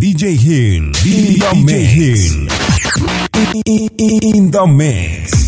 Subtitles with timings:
[0.00, 0.92] DJ Hill.
[1.04, 1.44] DJ,
[1.84, 2.48] Hin,
[4.34, 5.39] in the mix.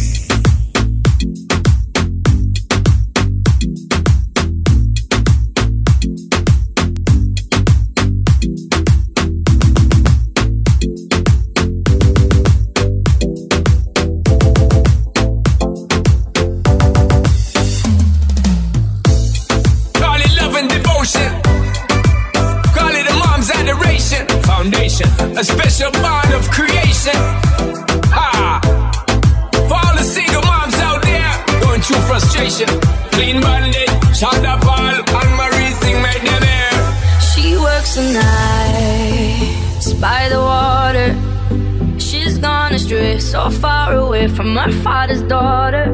[44.36, 45.84] From her father's daughter.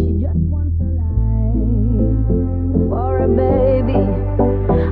[0.00, 4.00] She just wants a life for a baby.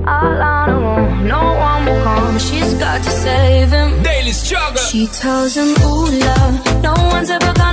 [0.06, 2.38] All on her own, no one will come.
[2.38, 4.02] She's got to save him.
[4.02, 4.82] Daily struggle.
[4.82, 7.69] She tells him, Ooh, love, no one's ever gonna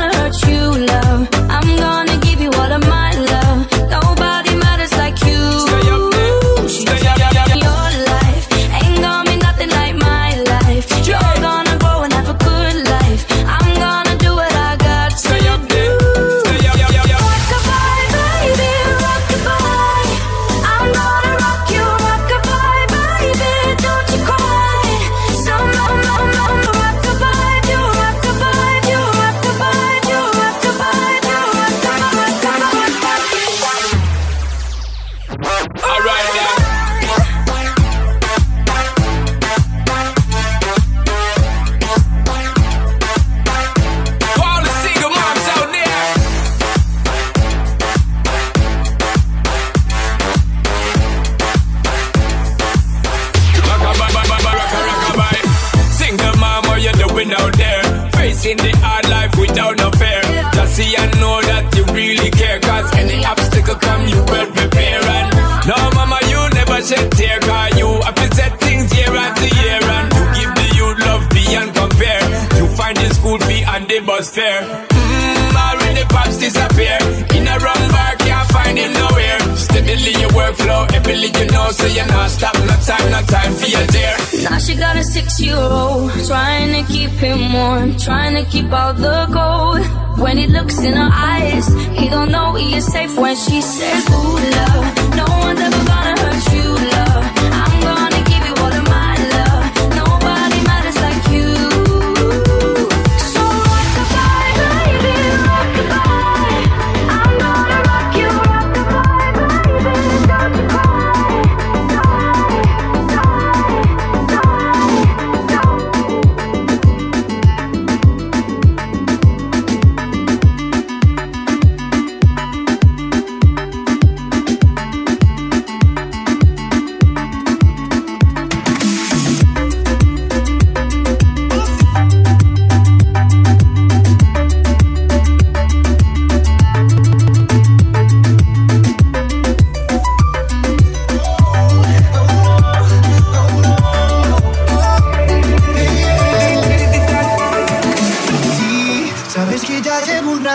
[87.53, 89.85] warm Trying to keep all the gold.
[90.19, 91.67] When he looks in her eyes
[91.99, 96.06] He don't know he is safe when she says Ooh, love No one's ever gonna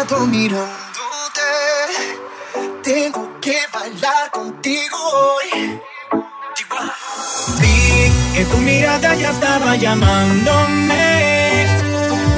[0.02, 1.50] rato mirándote.
[2.82, 5.80] Tengo que bailar contigo hoy.
[7.60, 11.66] Vi que tu mirada ya estaba llamándome.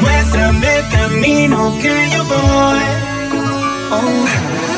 [0.01, 3.14] Muéstrame el camino que yo voy.
[3.91, 4.25] Oh,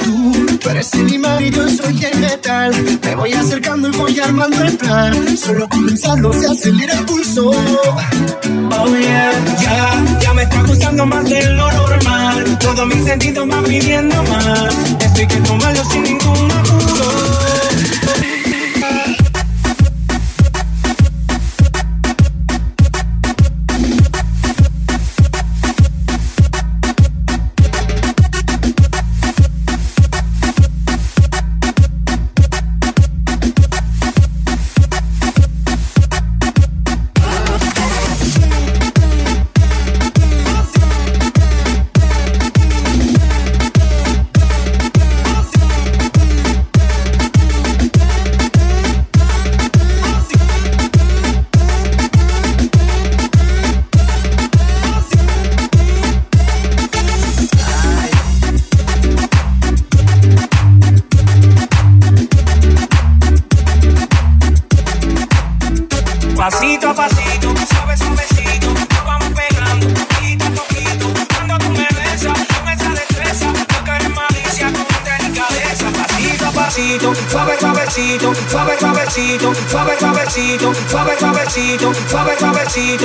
[0.05, 2.72] tú, eres el imán y yo soy el metal.
[3.03, 5.37] Me voy acercando y voy armando el plan.
[5.37, 7.50] Solo comenzando se acelera el pulso.
[7.50, 12.59] Oh yeah, ya, ya me está gustando más de lo normal.
[12.59, 14.75] Todos mis sentidos van pidiendo más.
[15.00, 17.45] Estoy que tomarlo sin ningún apuro.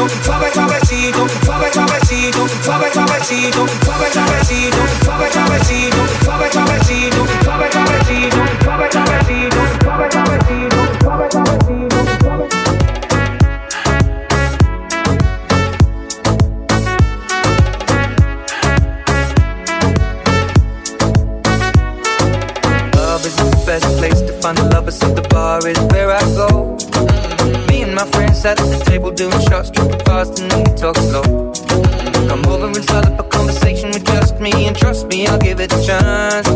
[0.09, 8.37] suavecito, suave suavecito, suave suavecito, suave suavecito, suave suavecito, suave suavecito, suave suavecito, suave suavecito,
[8.63, 10.70] suave suavecito, suave suavecito.
[28.51, 31.23] at the table doing shots, drinking fast and then we talk slow.
[32.27, 35.59] Come over and start up a conversation with just me, and trust me, I'll give
[35.59, 36.50] it a chance.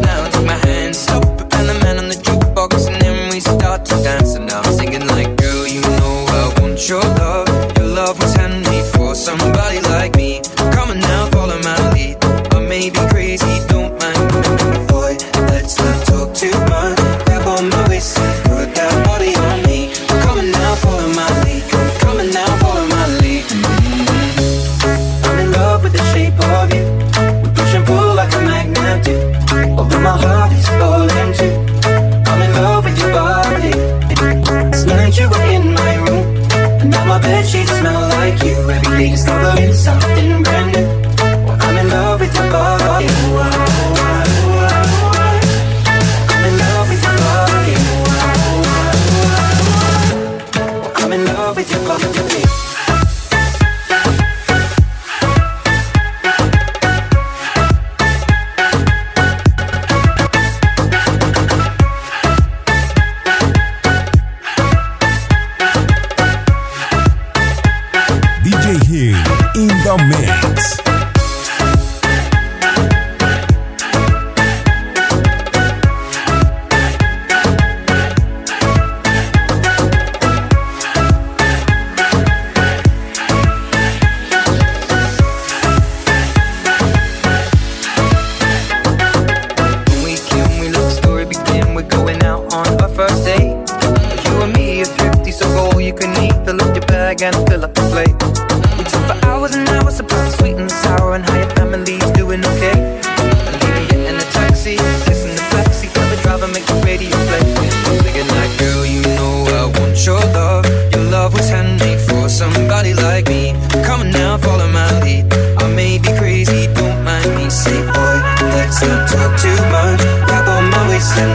[68.76, 69.16] Stay here
[69.56, 70.95] in the mix.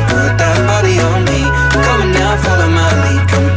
[0.08, 1.42] put that body on me.
[1.84, 3.28] Come on now, follow my lead.
[3.28, 3.49] Come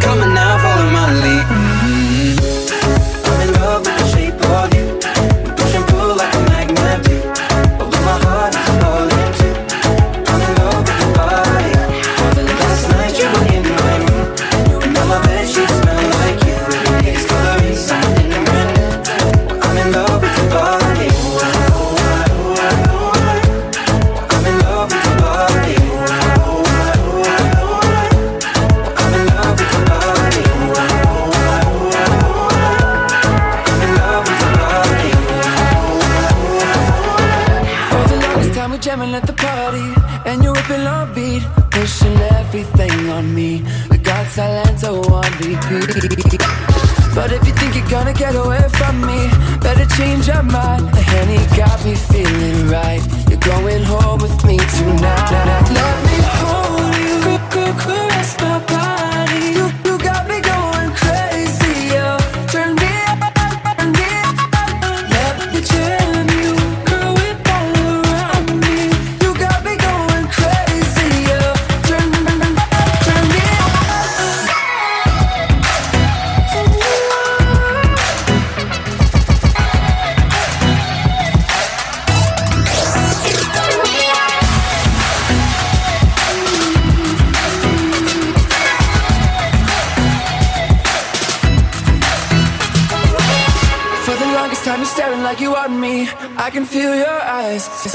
[49.97, 50.89] change your mind.
[50.93, 53.01] The honey got me feeling right.
[53.29, 55.69] You're going home with me tonight.
[55.71, 56.02] Love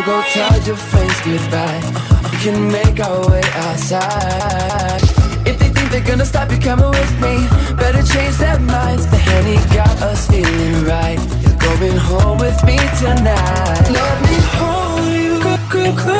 [0.08, 1.80] go tell your friends goodbye.
[2.30, 5.02] We can make our way outside.
[5.50, 7.34] If they think they're gonna stop you coming with me,
[7.82, 9.04] better change their minds.
[9.12, 11.20] The Henny got us feeling right.
[11.42, 13.86] You're going home with me tonight.
[13.98, 16.17] Let me hold you.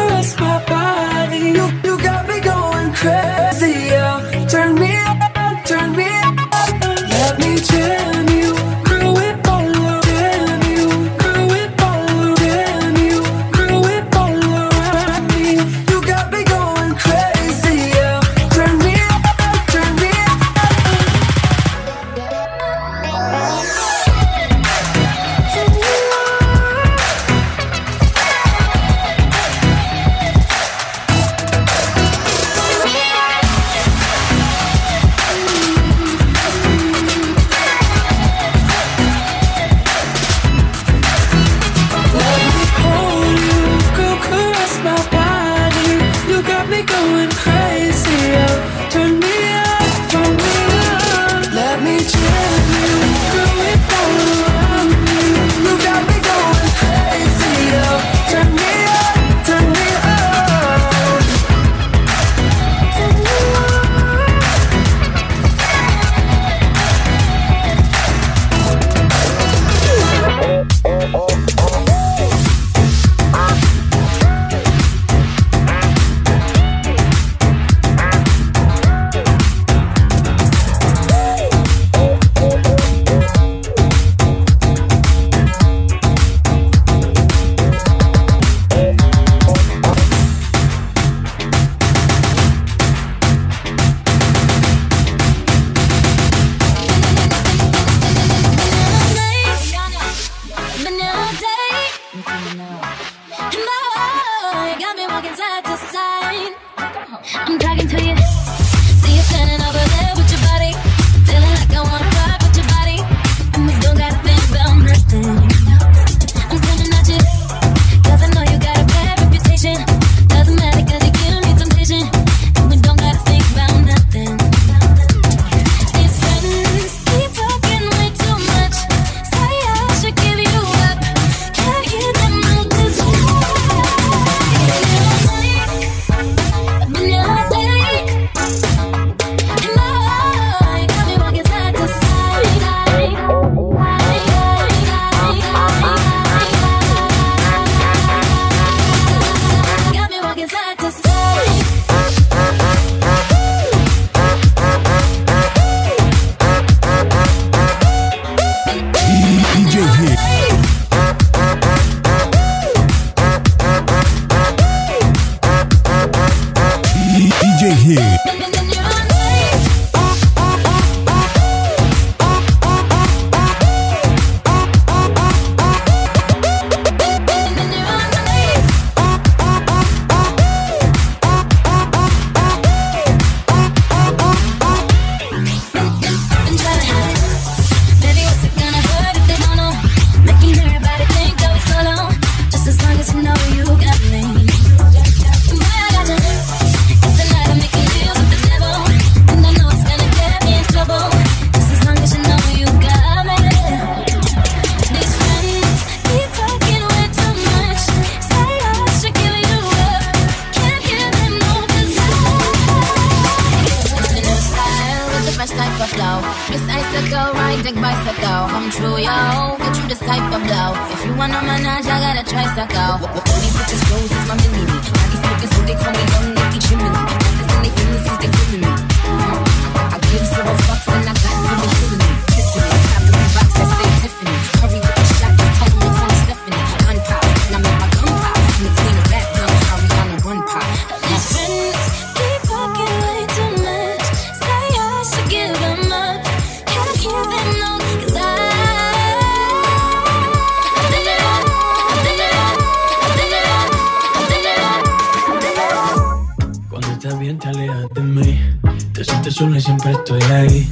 [259.39, 260.69] Sola y siempre estoy ahí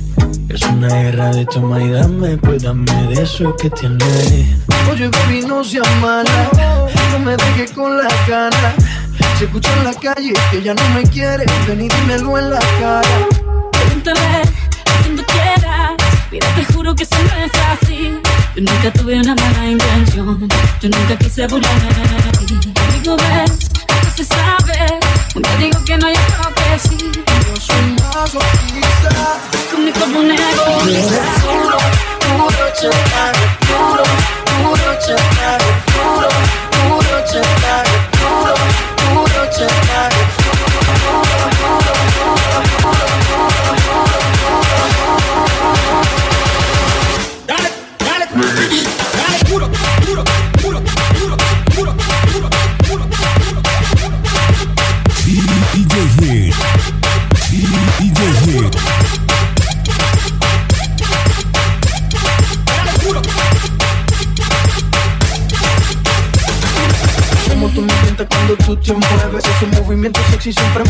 [0.49, 4.45] Es una guerra de toma y dame Pues dame de eso que tienes
[4.91, 6.51] Oye, baby, no seas mala.
[7.13, 8.75] No me dejes con la cara.
[9.39, 11.47] Se escucha en la calle que ya no me quieres.
[11.67, 13.29] Ven y dímelo en la cara.
[13.73, 15.93] Pregúntale a quien tú quieras.
[16.31, 18.13] Mira, te juro que eso no es así.
[18.55, 20.49] Yo nunca tuve una mala intención.
[20.81, 21.89] Yo nunca quise burlarme
[22.39, 22.73] de ti.
[22.89, 23.59] Amigo, ves,
[24.01, 24.99] que se sabe.
[25.35, 26.63] Un día digo que no, yo creo que.
[27.47, 27.97] Yo soy.
[29.71, 30.65] Con mi cuerpo negro.
[31.43, 31.79] Duro,
[32.27, 33.35] duro, checar.
[33.69, 34.05] Duro,
[34.63, 35.61] duro, checar.
[35.95, 36.29] Duro,
[36.89, 37.17] duro.
[38.21, 38.55] Duro,
[39.15, 40.46] duro, checar.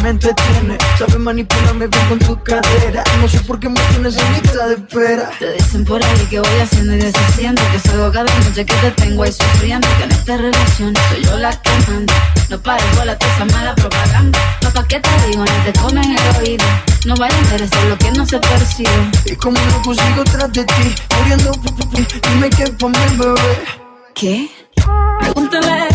[0.06, 4.32] Me entretiene Sabes manipularme bien con tu cadera No sé por qué me tienes en
[4.34, 8.32] lista de espera Te dicen por ahí que voy haciendo y deshaciendo Que salgo cada
[8.40, 12.14] noche que te tengo ahí sufriendo Que en esta relación soy yo la que manda
[12.48, 15.44] No pares bola toda esa mala propaganda Papá, ¿qué te digo?
[15.44, 16.66] No te comen el oído
[17.04, 20.64] No vaya a interesar lo que no se percibe Y como loco sigo tras de
[20.64, 21.52] ti Muriendo,
[22.30, 24.48] dime qué pa' mi bebé ¿Qué?
[25.20, 25.88] Pregúntale a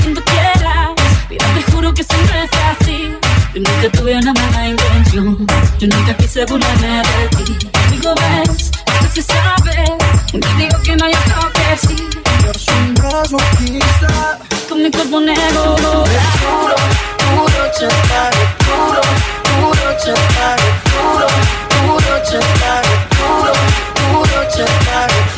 [0.00, 0.90] quien tú quieras.
[1.28, 3.27] Mira, te juro que siempre es así.
[3.58, 5.46] Yo nunca tuve una mala intención.
[5.80, 7.58] Yo nunca quise burlarme de ti.
[7.90, 8.70] Digo, ves,
[9.02, 9.96] no se sabe.
[10.32, 11.96] Yo digo que no, yo creo que sí.
[12.46, 14.38] Por sombras no quizá.
[14.68, 15.74] Con mi cuerpo negro.
[15.76, 16.76] Duro, duro,
[17.34, 18.56] duro, chatarra.
[18.68, 19.00] Duro,
[19.58, 20.68] duro, chatarra.
[20.94, 21.26] Duro,
[21.82, 22.92] duro, chatarra.
[23.18, 23.52] Duro,
[24.12, 25.37] duro, chatarra.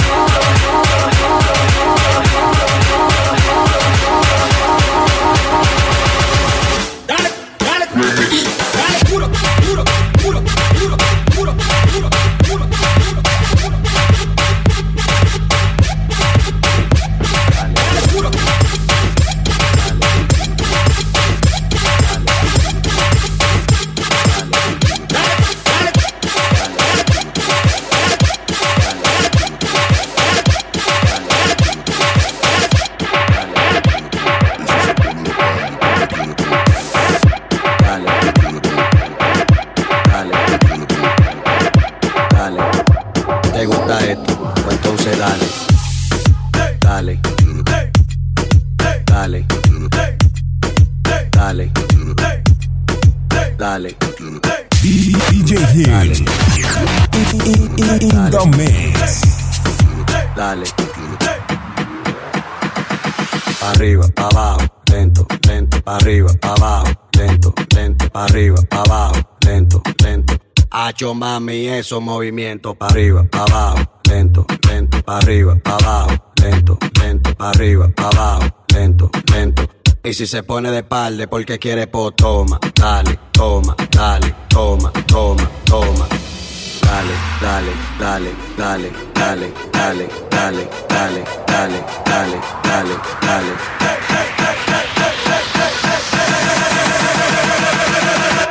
[71.00, 76.10] Hacho mami, esos movimientos pa' arriba, pa' abajo, lento, lento, pa' arriba, pa' abajo,
[76.42, 79.66] lento, lento, pa' arriba, pa' abajo, lento, lento.
[80.04, 85.50] Y si se pone de espalda porque quiere, pues toma, dale, toma, dale, toma, toma,
[85.64, 86.06] toma.
[86.82, 93.52] Dale, dale, dale, dale, dale, dale, dale, dale, dale, dale, dale, dale.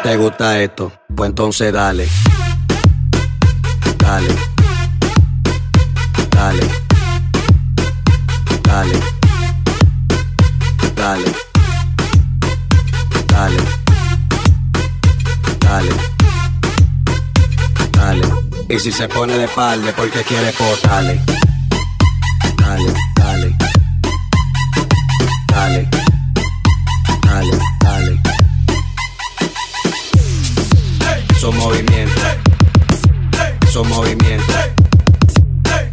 [0.01, 0.91] ¿Te gusta esto?
[1.15, 2.07] Pues entonces dale.
[4.09, 4.35] Dale.
[6.31, 6.67] Dale.
[8.63, 8.99] Dale.
[10.95, 11.31] Dale.
[13.27, 13.63] Dale.
[15.59, 15.93] Dale.
[17.91, 18.25] Dale.
[18.67, 21.21] Y si se pone de espalda porque quiere pues dale.
[22.57, 23.55] Dale, dale.
[25.47, 25.89] Dale.
[27.21, 28.21] Dale, dale.
[31.39, 31.98] Son movimientos.
[33.71, 34.55] Son movimientos.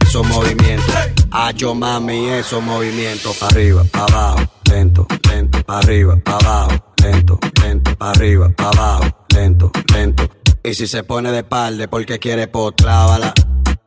[0.00, 0.94] esos movimientos.
[1.30, 3.36] Hacho mami, esos movimientos.
[3.36, 5.62] Pa' arriba, pa' abajo, lento, lento.
[5.62, 7.96] Pa' arriba, pa' abajo, lento, lento.
[7.96, 10.28] Pa' arriba, pa' abajo, lento, lento.
[10.64, 13.34] Y si se pone de palde porque quiere pot, clávala,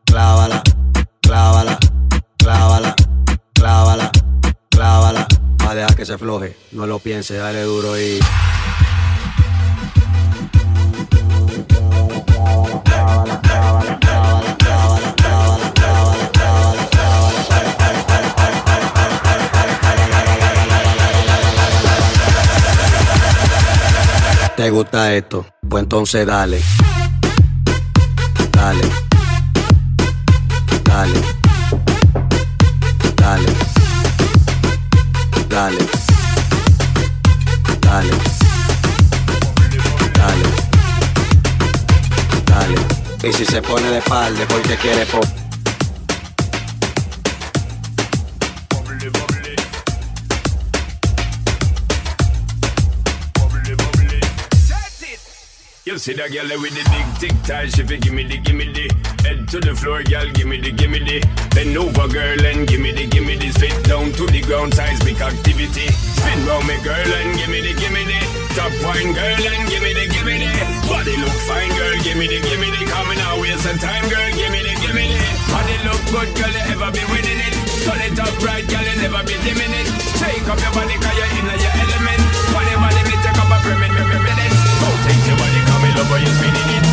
[0.06, 0.62] clávala,
[1.22, 1.80] clávala,
[2.38, 2.96] clávala,
[3.54, 4.12] clávala,
[4.70, 5.28] clávala.
[5.66, 8.20] Va a dejar que se floje, no lo piense, dale duro y.
[24.60, 25.46] ¿Te gusta esto?
[25.70, 26.62] Pues entonces dale.
[28.52, 28.82] Dale.
[30.84, 31.22] Dale.
[33.16, 33.48] Dale.
[35.48, 35.78] Dale.
[35.80, 35.88] Dale.
[37.80, 38.29] Dale.
[43.22, 45.49] Y si se pone de espalda porque quiere pop.
[56.00, 58.88] See that girl with the big tic tac, she fi gimme the gimme the.
[59.28, 61.20] Head to the floor, girl, gimme the gimme the.
[61.52, 63.52] Bend over, girl, and gimme the gimme the.
[63.52, 65.92] Spit down to the ground, seismic activity.
[65.92, 68.20] Spin round me, girl, and gimme the gimme the.
[68.56, 70.52] Top wine, girl, and gimme the gimme the.
[70.88, 72.82] Body look fine, girl, gimme the gimme the.
[72.88, 75.20] Coming out waste some time, girl, gimme the gimme the.
[75.52, 77.54] Body look good, girl, you ever be winning it.
[77.84, 79.88] Turn it up right, girl, you never be dimming it.
[80.16, 81.69] Shake up your body, cause you're in your
[86.00, 86.89] The boy is feeling it.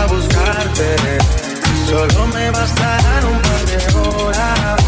[0.00, 0.96] A buscarte.
[1.86, 4.80] Solo me bastarán un par de horas.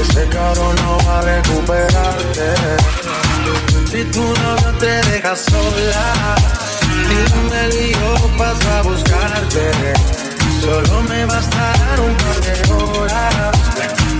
[0.00, 2.48] Ese cabrón no va a recuperarte.
[3.90, 6.34] Si tu novio te deja sola,
[7.08, 9.70] dímelo y yo paso a buscarte.
[10.60, 13.56] Solo me bastarán un par de horas.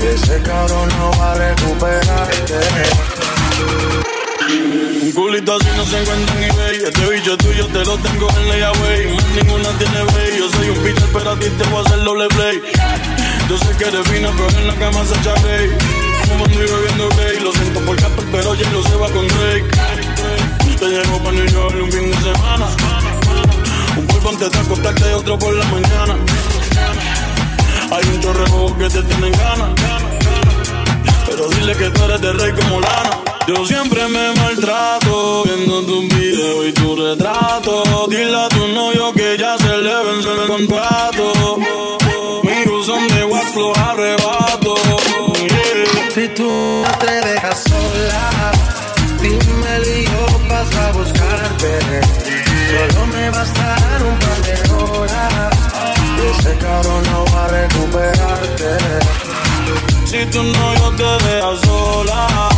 [0.03, 2.61] Ese cabrón no va a recuperarte.
[4.47, 8.49] Un culito así no se encuentra en eBay Este bicho tuyo te lo tengo en
[8.49, 11.87] layaway Más ninguna tiene bay Yo soy un Peter pero a ti te voy a
[11.87, 12.63] hacer doble play
[13.49, 15.71] Yo sé que eres fina pero en la cama se echa gay
[16.29, 19.67] Fumando y bebiendo gay Lo siento por Capper pero ya lo se va con Drake
[20.79, 22.67] Te llevo pa' New York un fin de semana.
[23.97, 26.17] Un polvo antes de acostarte y otro por la mañana.
[27.91, 29.71] Hay un chorreo que te tienen ganas.
[31.27, 33.11] Pero dile que tú eres de rey como lana.
[33.47, 33.94] Yo siempre
[60.35, 62.49] Si tu novio te deja sola,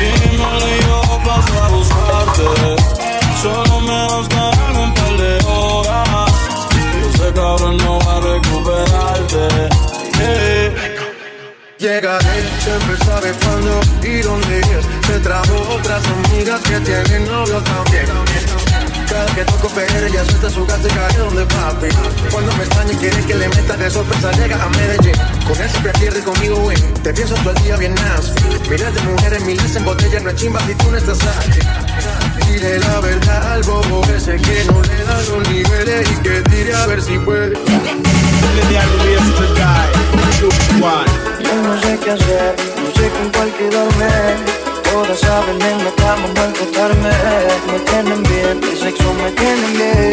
[0.00, 2.48] dímelo yo paso a buscarte.
[3.42, 6.32] Solo me bastarán un par de horas.
[6.72, 9.44] Y ese cabrón no va a recuperarte.
[11.78, 15.06] Llegaré, siempre sabe cuándo y dónde es.
[15.06, 18.06] Se trajo otras amigas que tienen novio también.
[19.22, 21.86] Cada que toco PR ella suelta su gas y cae donde papi.
[22.32, 25.14] Cuando me extraña y quiere que le meta de sorpresa llega a Medellín.
[25.46, 26.76] Con él siempre pierde conmigo, güey.
[27.04, 28.42] Te pienso todo el día bien nasty.
[28.68, 31.60] Miles de mujeres, miles en botella, no es chimba si tú no estás aquí.
[32.50, 36.74] Dile la verdad al bobo ese que no le da los niveles y que tire
[36.74, 37.54] a ver si puede.
[41.38, 44.61] Yo no sé qué hacer, no sé con cuál quedarme.
[44.92, 47.08] Todas saben en la cama maltratarme.
[47.72, 50.12] Me tienen bien, el sexo me tienen bien.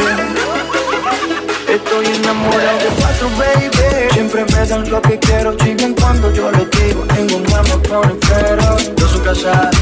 [1.67, 4.13] Estoy enamorado de cuatro, baby.
[4.13, 7.03] Siempre me dan lo que quiero, siguen cuando yo les digo.
[7.17, 8.77] Ninguna me pone pero.
[8.95, 9.75] Dos son casadas,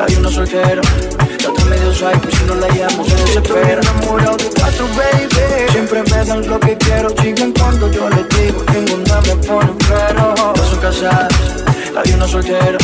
[0.00, 0.80] hay uno soltero.
[1.42, 3.80] La otra medio psycho, si no la llamo se desespera.
[3.80, 5.70] Estoy enamorado de cuatro, baby.
[5.70, 8.64] Siempre me dan lo que quiero, siguen cuando yo les digo.
[8.72, 10.34] Ninguna me pone pero.
[10.54, 11.28] Dos son casadas,
[11.94, 12.78] hay uno soltero.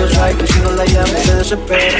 [0.00, 1.98] La psycho, si no la llamo se desespera.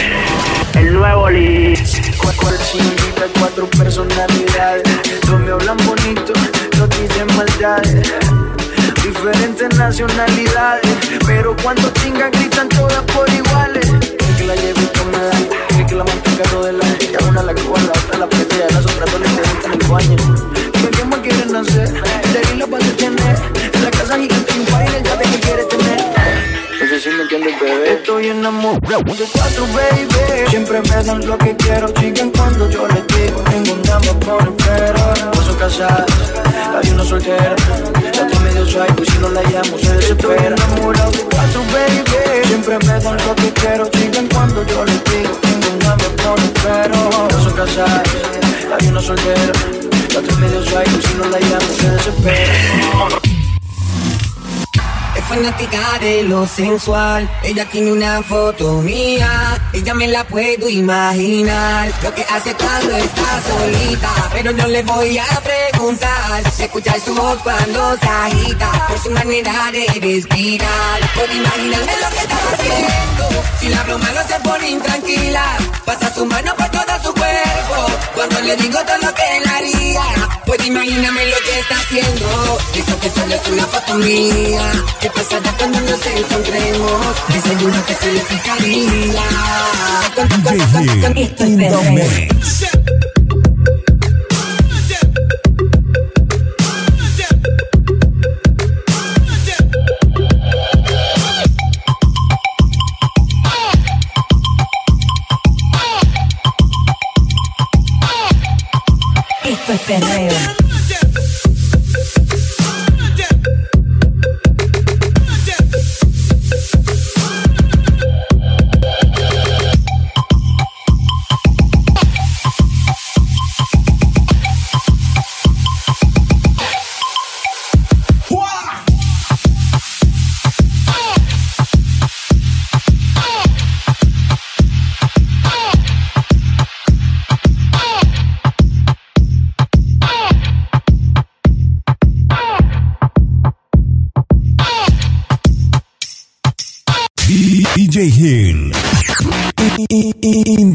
[0.72, 1.74] El nuevo Lee.
[2.16, 4.84] Cuatro chinguitas, cuatro personalidades.
[5.26, 6.32] Dos me hablan bonito,
[6.78, 8.10] dos dicen maldades.
[9.04, 13.86] Diferentes nacionalidades, pero cuando chingan gritan todas por iguales.
[14.38, 15.30] Que la lleve da,
[15.68, 17.04] quiere que la monte en carro delante.
[17.04, 19.86] Y a una la cuba, la otra la pelea, las otras dos le preguntan el
[19.88, 20.16] baño.
[20.72, 23.36] Dime qué más quieren hacer, de ahí la vas a tener.
[23.74, 24.39] En la casa gigante
[28.30, 30.48] enamorado de cuatro, baby.
[30.50, 33.42] Siempre me dan lo que quiero, siguen cuando yo les digo.
[33.52, 35.00] Ninguna me pone pero.
[35.34, 36.06] No son casadas,
[36.74, 37.56] hay uno soltero.
[37.94, 40.54] La otra medio psycho y si no la llamo se desespera.
[40.54, 42.46] Estoy enamorado de cuatro, baby.
[42.46, 45.38] Siempre me dan lo que quiero, siguen cuando yo les digo.
[45.42, 47.28] Ninguna me pone pero.
[47.30, 48.02] No son casadas,
[48.78, 49.52] hay uno soltero.
[50.12, 53.29] La otra medio psycho y si no la llamo se desespera.
[55.30, 57.30] Fanática de lo sensual.
[57.44, 59.62] Ella tiene una foto mía.
[59.72, 61.88] Ella me la puedo imaginar.
[62.02, 64.10] Lo que hace cuando está solita.
[64.32, 66.42] Pero no le voy a preguntar.
[66.58, 68.86] Escuchar su voz cuando se agita.
[68.88, 70.98] Por su manera de respirar.
[71.14, 73.44] Puedo imaginarme lo que está haciendo.
[73.60, 75.44] Si la broma no se pone intranquila.
[75.84, 77.86] Pasa su mano por todo su cuerpo.
[78.16, 80.02] Cuando le digo todo lo que él haría.
[80.44, 82.58] Puedo imaginarme lo que está haciendo.
[82.74, 84.72] Eso que solo es una foto mía.
[85.00, 87.14] ¿Qué pasará cuando nos encontremos?
[87.28, 89.22] De seguro que se le picaría.
[90.14, 93.09] Con, con, con, con, con, esto es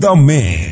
[0.05, 0.64] the mix.